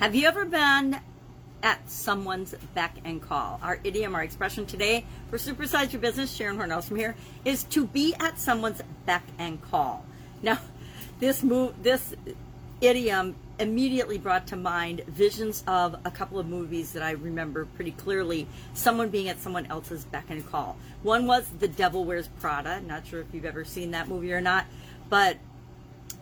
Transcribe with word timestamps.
Have 0.00 0.16
you 0.16 0.26
ever 0.26 0.44
been 0.44 0.98
at 1.62 1.88
someone's 1.88 2.52
beck 2.74 2.96
and 3.04 3.22
call? 3.22 3.60
Our 3.62 3.78
idiom, 3.84 4.16
our 4.16 4.24
expression 4.24 4.66
today 4.66 5.06
for 5.30 5.38
Supersize 5.38 5.92
Your 5.92 6.02
Business, 6.02 6.34
Sharon 6.34 6.58
Hornell 6.58 6.82
from 6.82 6.96
here, 6.96 7.14
is 7.44 7.62
to 7.64 7.86
be 7.86 8.12
at 8.18 8.38
someone's 8.38 8.82
beck 9.06 9.22
and 9.38 9.62
call. 9.62 10.04
Now, 10.42 10.58
this 11.20 11.44
move, 11.44 11.80
this 11.82 12.12
idiom 12.80 13.36
immediately 13.60 14.18
brought 14.18 14.48
to 14.48 14.56
mind 14.56 15.02
visions 15.06 15.62
of 15.68 15.94
a 16.04 16.10
couple 16.10 16.40
of 16.40 16.48
movies 16.48 16.92
that 16.92 17.04
I 17.04 17.12
remember 17.12 17.64
pretty 17.64 17.92
clearly. 17.92 18.48
Someone 18.74 19.10
being 19.10 19.28
at 19.28 19.40
someone 19.40 19.64
else's 19.66 20.04
beck 20.04 20.24
and 20.28 20.44
call. 20.44 20.76
One 21.04 21.28
was 21.28 21.48
The 21.60 21.68
Devil 21.68 22.04
Wears 22.04 22.28
Prada. 22.40 22.80
Not 22.80 23.06
sure 23.06 23.20
if 23.20 23.28
you've 23.32 23.44
ever 23.44 23.64
seen 23.64 23.92
that 23.92 24.08
movie 24.08 24.32
or 24.32 24.40
not, 24.40 24.66
but 25.08 25.38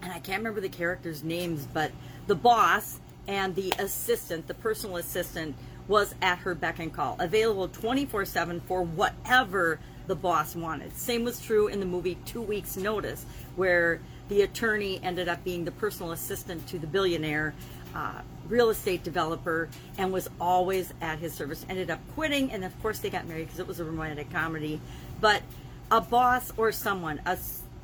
and 0.03 0.13
I 0.13 0.19
can't 0.19 0.41
remember 0.41 0.61
the 0.61 0.69
characters' 0.69 1.25
names, 1.25 1.67
but 1.73 1.91
the 2.27 2.35
boss 2.35 3.01
and 3.29 3.55
the 3.55 3.73
assistant, 3.79 4.47
the 4.47 4.55
personal 4.55 4.97
assistant, 4.97 5.57
was 5.89 6.15
at 6.23 6.39
her 6.39 6.55
beck 6.55 6.79
and 6.79 6.93
call, 6.93 7.17
available 7.19 7.69
24 7.69 8.25
7 8.25 8.61
for 8.61 8.83
whatever 8.83 9.79
the 10.07 10.15
boss 10.15 10.55
wanted. 10.55 10.97
Same 10.97 11.25
was 11.25 11.41
true 11.41 11.69
in 11.69 11.81
the 11.81 11.87
movie 11.87 12.17
Two 12.25 12.43
Weeks 12.43 12.77
Notice, 12.77 13.25
where 13.57 14.01
the 14.29 14.43
attorney 14.43 15.01
ended 15.03 15.29
up 15.29 15.43
being 15.45 15.65
the 15.65 15.71
personal 15.73 16.13
assistant 16.13 16.67
to 16.69 16.79
the 16.79 16.87
billionaire 16.87 17.55
uh, 17.95 18.23
real 18.49 18.71
estate 18.71 19.03
developer 19.03 19.69
and 19.99 20.13
was 20.13 20.29
always 20.41 20.93
at 21.01 21.19
his 21.19 21.33
service. 21.33 21.67
Ended 21.69 21.91
up 21.91 22.01
quitting, 22.15 22.51
and 22.53 22.65
of 22.65 22.81
course, 22.83 22.99
they 23.01 23.11
got 23.11 23.27
married 23.27 23.45
because 23.45 23.61
it 23.61 23.67
was 23.67 23.81
a 23.81 23.85
romantic 23.85 24.31
comedy. 24.31 24.81
But 25.21 25.43
a 25.91 26.01
boss 26.01 26.53
or 26.57 26.73
someone, 26.73 27.21
a 27.27 27.39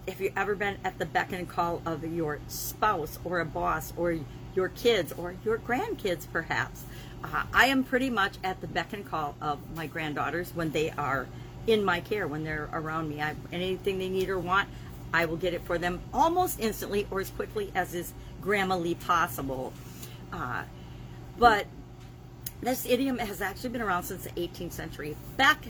if 0.07 0.21
you've 0.21 0.37
ever 0.39 0.55
been 0.55 0.79
at 0.85 0.99
the 0.99 1.05
beck 1.05 1.33
and 1.33 1.47
call 1.47 1.83
of 1.85 2.03
your 2.03 2.41
spouse 2.49 3.19
or 3.25 3.41
a 3.41 3.45
boss 3.45 3.93
or 3.97 4.19
your 4.55 4.69
kids 4.69 5.13
or 5.13 5.35
your 5.45 5.59
grandkids, 5.59 6.27
perhaps. 6.33 6.85
Uh, 7.23 7.45
I 7.53 7.67
am 7.67 7.85
pretty 7.85 8.11
much 8.11 8.35
at 8.45 8.61
the 8.61 8.67
beck 8.67 8.93
and 8.93 9.09
call 9.09 9.35
of 9.41 9.59
my 9.75 9.87
granddaughters 9.87 10.53
when 10.55 10.71
they 10.71 10.91
are 10.91 11.27
in 11.67 11.85
my 11.85 12.01
care, 12.01 12.27
when 12.27 12.45
they're 12.45 12.69
around 12.73 13.09
me. 13.09 13.21
I, 13.21 13.35
anything 13.53 13.99
they 13.99 14.09
need 14.09 14.29
or 14.29 14.39
want, 14.39 14.69
I 15.13 15.25
will 15.25 15.37
get 15.37 15.55
it 15.55 15.65
for 15.65 15.79
them 15.79 16.01
almost 16.13 16.61
instantly 16.61 17.07
or 17.11 17.21
as 17.21 17.31
quickly 17.31 17.73
as 17.75 17.95
is 17.95 18.13
grammarly 18.43 18.99
possible. 19.01 19.73
Uh, 20.33 20.65
but 21.39 21.67
this 22.61 22.87
idiom 22.87 23.19
has 23.19 23.41
actually 23.41 23.71
been 23.71 23.83
around 23.83 24.05
since 24.05 24.25
the 24.25 24.31
18th 24.31 24.73
century. 24.73 25.17
Beck 25.37 25.65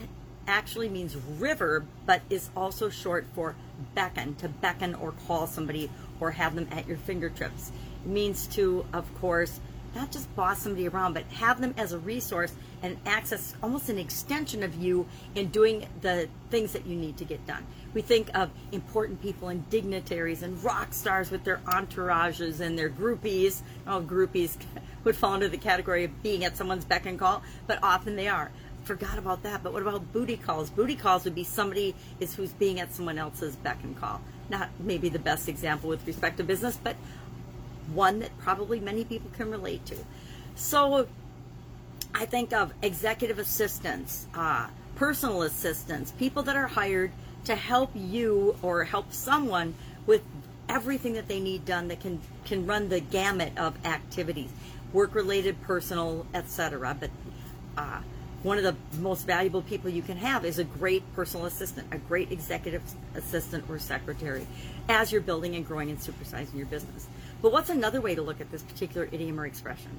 actually 0.47 0.89
means 0.89 1.15
river, 1.37 1.85
but 2.05 2.21
is 2.29 2.49
also 2.55 2.89
short 2.89 3.25
for 3.35 3.55
beckon, 3.93 4.35
to 4.35 4.47
beckon 4.47 4.95
or 4.95 5.13
call 5.27 5.47
somebody 5.47 5.89
or 6.19 6.31
have 6.31 6.55
them 6.55 6.67
at 6.71 6.87
your 6.87 6.97
fingertips. 6.97 7.71
Means 8.05 8.47
to, 8.47 8.85
of 8.93 9.13
course, 9.19 9.59
not 9.95 10.11
just 10.11 10.33
boss 10.35 10.61
somebody 10.61 10.87
around, 10.87 11.13
but 11.13 11.23
have 11.25 11.59
them 11.61 11.73
as 11.77 11.93
a 11.93 11.99
resource 11.99 12.53
and 12.81 12.97
access 13.05 13.55
almost 13.61 13.89
an 13.89 13.97
extension 13.97 14.63
of 14.63 14.75
you 14.75 15.05
in 15.35 15.47
doing 15.47 15.85
the 16.01 16.29
things 16.49 16.73
that 16.73 16.85
you 16.85 16.95
need 16.95 17.17
to 17.17 17.25
get 17.25 17.45
done. 17.45 17.65
We 17.93 18.01
think 18.01 18.29
of 18.37 18.51
important 18.71 19.21
people 19.21 19.49
and 19.49 19.67
dignitaries 19.69 20.43
and 20.43 20.63
rock 20.63 20.93
stars 20.93 21.31
with 21.31 21.43
their 21.43 21.57
entourages 21.65 22.59
and 22.59 22.77
their 22.77 22.89
groupies. 22.89 23.61
Oh, 23.87 24.01
groupies 24.01 24.57
would 25.03 25.15
fall 25.15 25.33
into 25.33 25.49
the 25.49 25.57
category 25.57 26.03
of 26.03 26.23
being 26.23 26.45
at 26.45 26.55
someone's 26.55 26.85
beck 26.85 27.05
and 27.05 27.17
call, 27.17 27.41
but 27.67 27.79
often 27.81 28.15
they 28.15 28.27
are 28.27 28.51
forgot 28.83 29.17
about 29.17 29.43
that. 29.43 29.63
But 29.63 29.73
what 29.73 29.81
about 29.81 30.11
booty 30.13 30.37
calls? 30.37 30.69
Booty 30.69 30.95
calls 30.95 31.25
would 31.25 31.35
be 31.35 31.43
somebody 31.43 31.95
is 32.19 32.35
who's 32.35 32.53
being 32.53 32.79
at 32.79 32.93
someone 32.93 33.17
else's 33.17 33.55
beck 33.55 33.83
and 33.83 33.99
call. 33.99 34.21
Not 34.49 34.69
maybe 34.79 35.09
the 35.09 35.19
best 35.19 35.47
example 35.47 35.89
with 35.89 36.05
respect 36.07 36.37
to 36.37 36.43
business, 36.43 36.77
but 36.81 36.95
one 37.93 38.19
that 38.19 38.37
probably 38.39 38.79
many 38.79 39.03
people 39.03 39.29
can 39.35 39.51
relate 39.51 39.85
to. 39.87 39.95
So 40.55 41.07
I 42.13 42.25
think 42.25 42.53
of 42.53 42.73
executive 42.81 43.39
assistants, 43.39 44.27
uh, 44.33 44.67
personal 44.95 45.43
assistants, 45.43 46.11
people 46.11 46.43
that 46.43 46.55
are 46.55 46.67
hired 46.67 47.11
to 47.45 47.55
help 47.55 47.91
you 47.95 48.57
or 48.61 48.83
help 48.83 49.13
someone 49.13 49.75
with 50.05 50.21
everything 50.67 51.13
that 51.13 51.27
they 51.27 51.39
need 51.39 51.65
done 51.65 51.87
that 51.87 51.99
can 51.99 52.19
can 52.45 52.65
run 52.65 52.89
the 52.89 52.99
gamut 52.99 53.57
of 53.57 53.73
activities, 53.85 54.49
work 54.93 55.15
related, 55.15 55.61
personal, 55.61 56.25
etc. 56.33 56.95
But 56.99 57.09
uh, 57.77 58.01
one 58.43 58.57
of 58.57 58.63
the 58.63 58.75
most 58.99 59.27
valuable 59.27 59.61
people 59.61 59.89
you 59.89 60.01
can 60.01 60.17
have 60.17 60.45
is 60.45 60.59
a 60.59 60.63
great 60.63 61.03
personal 61.13 61.45
assistant, 61.45 61.87
a 61.91 61.97
great 61.97 62.31
executive 62.31 62.81
assistant 63.15 63.65
or 63.69 63.79
secretary 63.79 64.47
as 64.87 65.11
you're 65.11 65.21
building 65.21 65.55
and 65.55 65.67
growing 65.67 65.89
and 65.89 65.99
supersizing 65.99 66.55
your 66.55 66.65
business. 66.65 67.07
But 67.41 67.51
what's 67.51 67.69
another 67.69 67.99
way 67.99 68.15
to 68.15 68.21
look 68.21 68.39
at 68.39 68.49
this 68.51 68.61
particular 68.61 69.09
idiom 69.11 69.39
or 69.39 69.45
expression? 69.45 69.91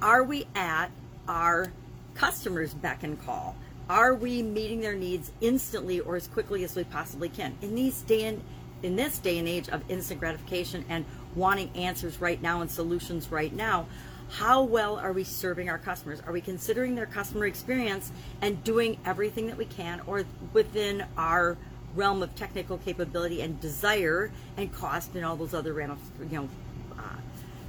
Are 0.00 0.22
we 0.22 0.46
at 0.54 0.90
our 1.28 1.72
customers' 2.14 2.72
beck 2.72 3.02
and 3.02 3.20
call? 3.24 3.56
Are 3.88 4.14
we 4.14 4.42
meeting 4.42 4.80
their 4.80 4.94
needs 4.94 5.30
instantly 5.40 6.00
or 6.00 6.16
as 6.16 6.28
quickly 6.28 6.64
as 6.64 6.74
we 6.76 6.84
possibly 6.84 7.28
can? 7.28 7.56
In 7.62 7.74
these 7.74 8.02
day 8.02 8.24
and 8.24 8.42
in 8.82 8.94
this 8.94 9.18
day 9.18 9.38
and 9.38 9.48
age 9.48 9.68
of 9.70 9.82
instant 9.88 10.20
gratification 10.20 10.84
and 10.88 11.04
wanting 11.34 11.70
answers 11.74 12.20
right 12.20 12.40
now 12.40 12.60
and 12.60 12.70
solutions 12.70 13.30
right 13.30 13.52
now, 13.52 13.86
how 14.30 14.62
well 14.62 14.96
are 14.96 15.12
we 15.12 15.24
serving 15.24 15.68
our 15.68 15.78
customers? 15.78 16.20
Are 16.26 16.32
we 16.32 16.40
considering 16.40 16.94
their 16.94 17.06
customer 17.06 17.46
experience 17.46 18.10
and 18.42 18.62
doing 18.64 18.98
everything 19.04 19.46
that 19.46 19.56
we 19.56 19.66
can 19.66 20.00
or 20.06 20.24
within 20.52 21.04
our 21.16 21.56
realm 21.94 22.22
of 22.22 22.34
technical 22.34 22.78
capability 22.78 23.40
and 23.40 23.58
desire 23.60 24.30
and 24.56 24.72
cost 24.72 25.14
and 25.14 25.24
all 25.24 25.36
those 25.36 25.54
other 25.54 25.80
you 25.80 25.96
know 26.30 26.48
uh, 26.98 27.02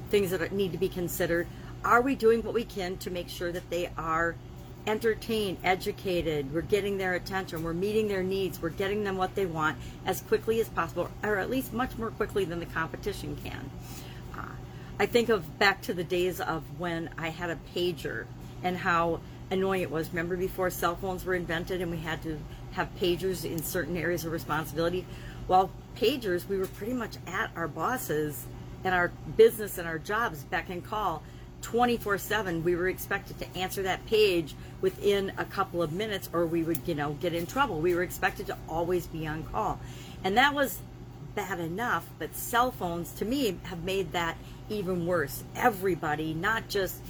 things 0.10 0.32
that 0.32 0.52
need 0.52 0.72
to 0.72 0.78
be 0.78 0.90
considered? 0.90 1.48
Are 1.86 2.02
we 2.02 2.16
doing 2.16 2.42
what 2.44 2.54
we 2.54 2.66
can 2.66 2.98
to 2.98 3.12
make 3.12 3.30
sure 3.30 3.52
that 3.52 3.70
they 3.70 3.90
are 3.98 4.36
entertained, 4.88 5.58
educated, 5.64 6.52
we're 6.54 6.62
getting 6.62 6.98
their 6.98 7.14
attention, 7.14 7.62
we're 7.62 7.74
meeting 7.74 8.08
their 8.08 8.24
needs, 8.24 8.62
we're 8.62 8.70
getting 8.70 9.04
them 9.04 9.18
what 9.18 9.36
they 9.36 9.46
want 9.46 9.78
as 10.06 10.22
quickly 10.22 10.62
as 10.62 10.70
possible, 10.70 11.10
or 11.24 11.38
at 11.38 11.50
least 11.50 11.74
much 11.74 11.98
more 11.98 12.10
quickly 12.12 12.46
than 12.46 12.60
the 12.60 12.66
competition 12.68 13.38
can? 13.44 13.70
I 15.00 15.06
think 15.06 15.30
of 15.30 15.60
back 15.60 15.84
to 15.84 15.94
the 15.94 16.04
days 16.04 16.42
of 16.42 16.64
when 16.80 17.12
I 17.20 17.30
had 17.30 17.52
a 17.52 17.60
pager 17.76 18.26
and 18.64 18.76
how 18.76 19.20
annoying 19.52 19.84
it 19.84 19.92
was. 19.92 20.10
Remember 20.10 20.36
before 20.36 20.72
cell 20.72 20.96
phones 20.96 21.24
were 21.24 21.36
invented 21.36 21.82
and 21.82 21.92
we 21.92 21.98
had 21.98 22.24
to 22.24 22.40
have 22.72 22.90
pagers 23.00 23.46
in 23.46 23.62
certain 23.62 23.96
areas 23.96 24.26
of 24.26 24.32
responsibility? 24.32 25.06
Well, 25.48 25.70
pagers, 25.96 26.48
we 26.48 26.58
were 26.58 26.66
pretty 26.66 26.94
much 26.94 27.18
at 27.28 27.52
our 27.56 27.68
bosses 27.68 28.48
and 28.84 28.96
our 28.96 29.12
business 29.36 29.78
and 29.78 29.88
our 29.88 30.00
jobs 30.00 30.44
beck 30.44 30.70
and 30.70 30.84
call 30.84 31.22
24 31.62 32.18
7. 32.18 32.64
We 32.64 32.76
were 32.76 32.90
expected 32.90 33.38
to 33.38 33.58
answer 33.58 33.84
that 33.84 34.04
page 34.08 34.56
within 34.82 35.32
a 35.38 35.46
couple 35.46 35.84
of 35.84 35.92
minutes 35.92 36.28
or 36.34 36.48
we 36.48 36.64
would, 36.64 36.88
you 36.88 36.96
know, 36.96 37.14
get 37.14 37.36
in 37.36 37.46
trouble. 37.46 37.80
We 37.80 37.94
were 37.94 38.04
expected 38.04 38.48
to 38.48 38.58
always 38.68 39.06
be 39.06 39.28
on 39.28 39.44
call. 39.44 39.80
And 40.24 40.38
that 40.38 40.56
was 40.56 40.80
bad 41.36 41.60
enough, 41.60 42.10
but 42.18 42.36
cell 42.36 42.72
phones 42.72 43.12
to 43.14 43.24
me 43.24 43.60
have 43.64 43.84
made 43.84 44.12
that 44.14 44.38
even 44.70 45.06
worse. 45.06 45.44
Everybody, 45.56 46.34
not 46.34 46.68
just 46.68 47.02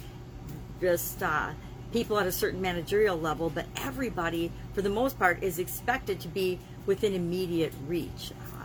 just 0.80 1.22
uh, 1.22 1.50
people 1.92 2.18
at 2.18 2.26
a 2.26 2.32
certain 2.32 2.60
managerial 2.60 3.18
level, 3.18 3.50
but 3.50 3.66
everybody, 3.76 4.52
for 4.74 4.82
the 4.82 4.90
most 4.90 5.18
part, 5.18 5.42
is 5.42 5.58
expected 5.58 6.20
to 6.20 6.28
be 6.28 6.58
within 6.86 7.14
immediate 7.14 7.72
reach. 7.86 8.32
Uh, 8.54 8.64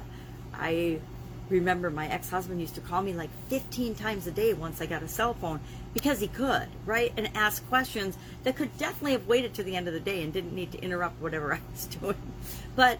I 0.53 0.99
remember 1.49 1.89
my 1.89 2.07
ex-husband 2.07 2.59
used 2.59 2.75
to 2.75 2.81
call 2.81 3.01
me 3.01 3.13
like 3.13 3.29
15 3.49 3.95
times 3.95 4.27
a 4.27 4.31
day 4.31 4.53
once 4.53 4.81
I 4.81 4.85
got 4.85 5.03
a 5.03 5.07
cell 5.07 5.33
phone 5.33 5.59
because 5.93 6.19
he 6.19 6.27
could, 6.27 6.67
right? 6.85 7.13
And 7.17 7.29
ask 7.35 7.67
questions 7.67 8.17
that 8.43 8.55
could 8.55 8.75
definitely 8.77 9.11
have 9.13 9.27
waited 9.27 9.53
to 9.55 9.63
the 9.63 9.75
end 9.75 9.87
of 9.87 9.93
the 9.93 9.99
day 9.99 10.23
and 10.23 10.31
didn't 10.31 10.53
need 10.53 10.71
to 10.71 10.81
interrupt 10.81 11.21
whatever 11.21 11.53
I 11.55 11.59
was 11.71 11.87
doing. 11.87 12.15
But 12.75 12.99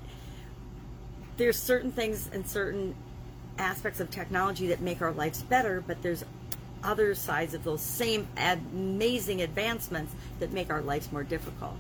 there's 1.37 1.57
certain 1.57 1.91
things 1.91 2.29
and 2.31 2.47
certain 2.47 2.95
aspects 3.57 3.99
of 3.99 4.09
technology 4.09 4.67
that 4.67 4.81
make 4.81 5.01
our 5.01 5.11
lives 5.11 5.41
better, 5.43 5.83
but 5.85 6.01
there's 6.01 6.23
other 6.83 7.15
sides 7.15 7.53
of 7.53 7.63
those 7.63 7.81
same 7.81 8.27
amazing 8.37 9.41
advancements 9.41 10.13
that 10.39 10.51
make 10.51 10.69
our 10.69 10.81
lives 10.81 11.11
more 11.11 11.23
difficult. 11.23 11.77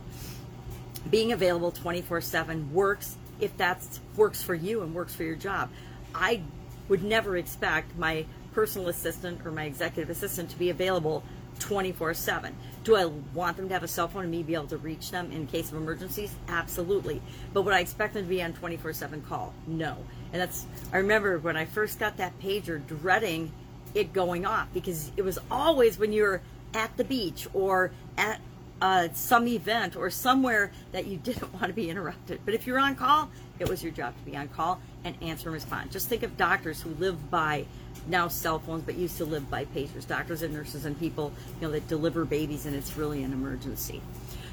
Being 1.09 1.31
available 1.33 1.71
24/7 1.71 2.71
works 2.71 3.17
if 3.39 3.57
that 3.57 3.81
works 4.15 4.41
for 4.41 4.55
you 4.55 4.81
and 4.81 4.93
works 4.93 5.13
for 5.13 5.23
your 5.23 5.35
job. 5.35 5.69
I 6.15 6.43
would 6.87 7.03
never 7.03 7.35
expect 7.35 7.97
my 7.97 8.25
personal 8.53 8.87
assistant 8.87 9.45
or 9.45 9.51
my 9.51 9.65
executive 9.65 10.09
assistant 10.09 10.49
to 10.51 10.57
be 10.57 10.69
available 10.69 11.23
24 11.63 12.13
7. 12.13 12.55
Do 12.83 12.95
I 12.97 13.05
want 13.33 13.55
them 13.55 13.69
to 13.69 13.73
have 13.73 13.83
a 13.83 13.87
cell 13.87 14.09
phone 14.09 14.23
and 14.23 14.31
me 14.31 14.43
be 14.43 14.53
able 14.53 14.67
to 14.67 14.77
reach 14.77 15.11
them 15.11 15.31
in 15.31 15.47
case 15.47 15.71
of 15.71 15.77
emergencies? 15.77 16.35
Absolutely. 16.49 17.21
But 17.53 17.61
would 17.61 17.73
I 17.73 17.79
expect 17.79 18.13
them 18.13 18.23
to 18.23 18.29
be 18.29 18.43
on 18.43 18.53
24 18.53 18.93
7 18.93 19.21
call? 19.21 19.53
No. 19.65 19.97
And 20.33 20.41
that's, 20.41 20.65
I 20.91 20.97
remember 20.97 21.39
when 21.39 21.55
I 21.55 21.65
first 21.65 21.99
got 21.99 22.17
that 22.17 22.37
pager, 22.39 22.85
dreading 22.85 23.51
it 23.95 24.11
going 24.11 24.45
off 24.45 24.67
because 24.73 25.11
it 25.15 25.21
was 25.21 25.39
always 25.49 25.97
when 25.97 26.11
you're 26.11 26.41
at 26.73 26.95
the 26.97 27.03
beach 27.03 27.47
or 27.53 27.91
at 28.17 28.41
uh, 28.81 29.07
some 29.13 29.47
event 29.47 29.95
or 29.95 30.09
somewhere 30.09 30.71
that 30.91 31.07
you 31.07 31.15
didn't 31.23 31.53
want 31.53 31.67
to 31.67 31.73
be 31.73 31.89
interrupted. 31.89 32.41
But 32.43 32.55
if 32.55 32.67
you're 32.67 32.79
on 32.79 32.95
call, 32.95 33.29
it 33.59 33.69
was 33.69 33.81
your 33.81 33.93
job 33.93 34.17
to 34.17 34.29
be 34.29 34.35
on 34.35 34.49
call 34.49 34.81
and 35.05 35.15
answer 35.21 35.47
and 35.47 35.53
respond. 35.53 35.91
Just 35.91 36.09
think 36.09 36.23
of 36.23 36.35
doctors 36.35 36.81
who 36.81 36.89
live 36.95 37.31
by 37.31 37.65
now 38.07 38.27
cell 38.27 38.59
phones, 38.59 38.83
but 38.83 38.95
used 38.95 39.17
to 39.17 39.25
live 39.25 39.49
by 39.49 39.65
pagers, 39.65 40.07
doctors 40.07 40.41
and 40.41 40.53
nurses 40.53 40.85
and 40.85 40.99
people, 40.99 41.31
you 41.59 41.67
know, 41.67 41.71
that 41.71 41.87
deliver 41.87 42.25
babies 42.25 42.65
and 42.65 42.75
it's 42.75 42.97
really 42.97 43.23
an 43.23 43.33
emergency. 43.33 44.01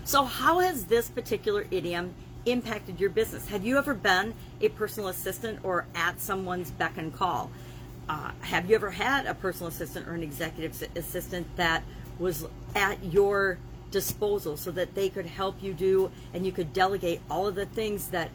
So 0.05 0.25
how 0.25 0.61
has 0.61 0.87
this 0.87 1.09
particular 1.09 1.67
idiom 1.71 2.15
impacted 2.47 3.01
your 3.01 3.11
business? 3.11 3.49
Have 3.49 3.65
you 3.65 3.79
ever 3.79 3.95
been 3.95 4.35
a 4.61 4.69
personal 4.71 5.09
assistant 5.09 5.61
or 5.63 5.87
at 5.95 6.21
someone's 6.21 6.71
beck 6.71 6.97
and 6.97 7.15
call? 7.15 7.51
Uh, 8.09 8.33
have 8.41 8.69
you 8.69 8.75
ever 8.75 8.91
had 8.91 9.27
a 9.27 9.35
personal 9.35 9.69
assistant 9.69 10.09
or 10.09 10.15
an 10.15 10.23
executive 10.23 10.89
assistant 10.97 11.47
that 11.57 11.85
was 12.19 12.47
at 12.75 13.03
your 13.05 13.59
disposal 13.91 14.57
so 14.57 14.71
that 14.71 14.95
they 14.95 15.09
could 15.09 15.27
help 15.27 15.63
you 15.63 15.73
do 15.73 16.11
and 16.33 16.47
you 16.47 16.53
could 16.53 16.73
delegate 16.73 17.21
all 17.31 17.47
of 17.47 17.55
the 17.55 17.67
things 17.67 18.09
that 18.09 18.31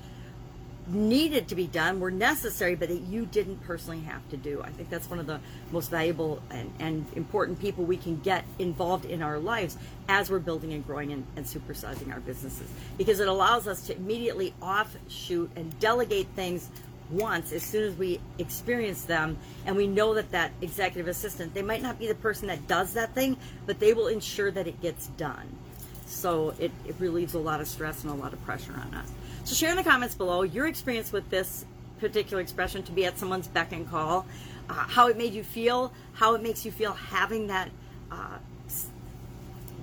needed 0.88 1.48
to 1.48 1.56
be 1.56 1.68
done 1.68 2.00
were 2.00 2.12
necessary 2.12 2.76
but 2.76 2.90
that 2.90 3.02
you 3.02 3.26
didn't 3.26 3.58
personally 3.64 4.02
have 4.02 4.28
to 4.30 4.38
do. 4.38 4.62
I 4.64 4.70
think 4.70 4.90
that's 4.90 5.10
one 5.10 5.20
of 5.20 5.28
the 5.28 5.40
most 5.72 5.90
valuable 5.90 6.42
and, 6.50 6.72
and 6.80 7.06
important 7.16 7.60
people 7.60 7.86
we 7.86 7.98
can 7.98 8.20
get 8.20 8.46
involved 8.60 9.06
in 9.06 9.22
our 9.22 9.40
lives 9.40 9.78
as 10.08 10.30
we're 10.30 10.40
building 10.40 10.74
and 10.74 10.86
growing 10.86 11.12
and, 11.12 11.26
and 11.36 11.46
supersizing 11.46 12.14
our 12.14 12.20
businesses. 12.20 12.70
Because 12.98 13.20
it 13.20 13.28
allows 13.28 13.68
us 13.68 13.88
to 13.88 13.96
immediately 13.96 14.54
offshoot 14.62 15.50
and 15.56 15.78
delegate 15.80 16.28
things 16.36 16.70
once 17.10 17.52
as 17.52 17.62
soon 17.62 17.84
as 17.84 17.96
we 17.96 18.20
experience 18.40 19.04
them 19.06 19.38
and 19.68 19.76
we 19.76 19.86
know 19.86 20.16
that 20.16 20.32
that 20.32 20.52
executive 20.64 21.08
assistant 21.08 21.54
they 21.54 21.62
might 21.62 21.84
not 21.84 22.00
be 22.00 22.08
the 22.08 22.16
person 22.16 22.48
that 22.48 22.68
does 22.68 22.94
that 22.94 23.14
thing 23.14 23.38
but 23.68 23.80
they 23.80 23.94
will 23.94 24.08
ensure 24.08 24.50
that 24.50 24.68
it 24.68 24.82
gets 24.82 25.08
done. 25.10 25.48
So 26.08 26.54
it, 26.60 26.72
it 26.86 26.96
relieves 27.00 27.34
a 27.34 27.40
lot 27.40 27.62
of 27.62 27.68
stress 27.68 28.04
and 28.04 28.12
a 28.12 28.16
lot 28.16 28.34
of 28.34 28.44
pressure 28.44 28.74
on 28.74 28.94
us 28.96 29.12
so 29.46 29.56
share 29.56 29.72
in 29.72 29.78
the 29.78 29.84
comments 29.84 30.16
below 30.16 30.44
your 30.44 30.68
experience 30.68 31.12
with 31.12 31.30
this 31.30 31.66
particular 32.00 32.42
expression 32.42 32.84
to 32.84 32.92
be 32.92 33.06
at 33.06 33.18
someone's 33.18 33.48
beck 33.48 33.72
and 33.72 33.90
call 33.90 34.26
uh, 34.70 34.74
how 34.74 35.08
it 35.08 35.18
made 35.18 35.34
you 35.34 35.44
feel 35.44 35.94
how 36.14 36.34
it 36.36 36.44
makes 36.44 36.66
you 36.66 36.72
feel 36.72 36.92
having 36.94 37.48
that 37.48 37.70
uh, 38.12 38.38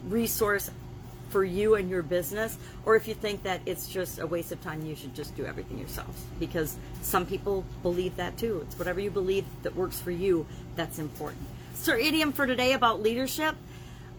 resource 0.09 0.71
for 1.33 1.43
you 1.43 1.77
and 1.77 1.89
your 1.89 2.03
business, 2.03 2.59
or 2.85 2.95
if 2.95 3.09
you 3.09 3.15
think 3.15 3.43
that 3.43 3.63
it's 3.65 3.89
just 3.89 4.19
a 4.19 4.27
waste 4.27 4.53
of 4.53 4.63
time, 4.63 4.85
you 4.85 4.95
should 4.95 5.15
just 5.15 5.35
do 5.35 5.47
everything 5.47 5.79
yourselves. 5.79 6.23
Because 6.39 6.77
some 7.01 7.25
people 7.25 7.65
believe 7.83 8.15
that 8.17 8.37
too. 8.37 8.61
It's 8.67 8.79
whatever 8.79 9.01
you 9.01 9.11
believe 9.11 9.47
that 9.63 9.75
works 9.75 9.99
for 9.99 10.11
you 10.11 10.47
that's 10.77 10.99
important. 10.99 11.47
So, 11.75 11.97
idiom 11.97 12.33
for 12.33 12.47
today 12.47 12.75
about 12.75 13.03
leadership. 13.03 13.57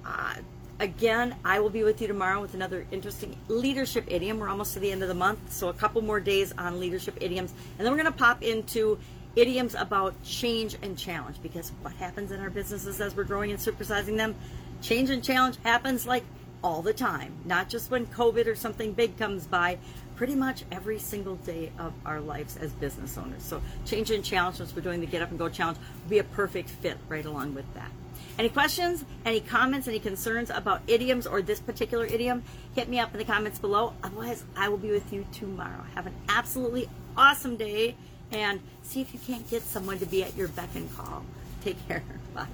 Uh, 0.06 0.36
again, 0.83 1.33
I 1.45 1.62
will 1.62 1.69
be 1.69 1.83
with 1.83 2.01
you 2.01 2.07
tomorrow 2.07 2.41
with 2.41 2.53
another 2.53 2.85
interesting 2.91 3.35
leadership 3.47 4.03
idiom. 4.07 4.38
We're 4.38 4.50
almost 4.50 4.74
to 4.74 4.80
the 4.81 4.91
end 4.91 5.01
of 5.01 5.07
the 5.07 5.15
month, 5.15 5.51
so 5.51 5.69
a 5.69 5.74
couple 5.74 6.01
more 6.01 6.19
days 6.19 6.53
on 6.57 6.80
leadership 6.80 7.18
idioms. 7.21 7.53
And 7.77 7.85
then 7.85 7.94
we're 7.94 8.01
going 8.01 8.12
to 8.12 8.19
pop 8.19 8.44
into 8.44 9.00
idioms 9.38 9.75
about 9.75 10.21
change 10.24 10.75
and 10.81 10.97
challenge 10.97 11.38
because 11.41 11.71
what 11.81 11.94
happens 11.94 12.31
in 12.31 12.41
our 12.41 12.50
businesses 12.50 13.00
as 13.00 13.15
we're 13.15 13.24
growing 13.24 13.51
and 13.51 13.59
supersizing 13.59 14.18
them? 14.18 14.35
Change 14.81 15.09
and 15.09 15.24
challenge 15.24 15.56
happens 15.63 16.06
like 16.06 16.25
all 16.62 16.81
the 16.81 16.94
time, 16.94 17.33
not 17.45 17.69
just 17.69 17.89
when 17.89 18.06
COVID 18.07 18.45
or 18.45 18.56
something 18.56 18.91
big 18.91 19.18
comes 19.18 19.47
by, 19.47 19.77
pretty 20.18 20.35
much 20.35 20.65
every 20.69 21.00
single 21.00 21.35
day 21.38 21.71
of 21.80 21.94
our 22.06 22.19
lives 22.19 22.57
as 22.57 22.71
business 22.74 23.18
owners. 23.18 23.41
So, 23.41 23.62
change 23.85 24.12
and 24.12 24.24
challenge, 24.24 24.57
since 24.57 24.75
we're 24.75 24.81
doing 24.81 25.00
the 25.00 25.07
Get 25.07 25.21
Up 25.21 25.30
and 25.30 25.39
Go 25.39 25.47
challenge, 25.47 25.77
will 26.03 26.09
be 26.09 26.19
a 26.19 26.24
perfect 26.24 26.69
fit 26.69 26.97
right 27.07 27.25
along 27.25 27.56
with 27.56 27.74
that. 27.74 27.89
Any 28.38 28.50
questions, 28.50 29.06
any 29.25 29.39
comments, 29.39 29.88
any 29.88 30.00
concerns 30.00 30.50
about 30.50 30.81
idioms 30.88 31.27
or 31.27 31.42
this 31.42 31.60
particular 31.60 32.06
idiom, 32.06 32.44
hit 32.75 32.89
me 32.89 33.00
up 33.00 33.13
in 33.13 33.19
the 33.19 33.25
comments 33.25 33.60
below. 33.60 33.94
Otherwise, 34.04 34.44
I 34.57 34.69
will 34.69 34.77
be 34.77 34.92
with 34.92 35.13
you 35.13 35.25
tomorrow. 35.31 35.83
Have 35.95 36.07
an 36.07 36.15
absolutely 36.30 36.89
awesome 37.15 37.57
day 37.57 37.95
and 38.31 38.60
see 38.81 39.01
if 39.01 39.13
you 39.13 39.19
can't 39.19 39.50
get 39.50 39.62
someone 39.62 40.00
to 40.00 40.06
be 40.06 40.24
at 40.24 40.36
your 40.36 40.48
beck 40.50 40.69
and 40.75 40.92
call. 40.95 41.24
Take 41.63 41.88
care. 41.88 42.04
Bye. 42.33 42.48